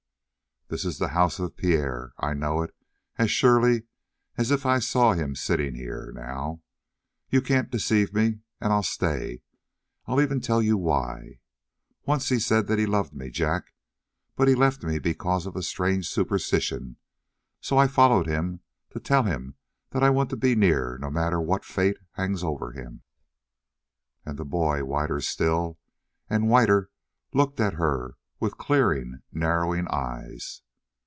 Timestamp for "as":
3.17-3.29, 4.37-4.51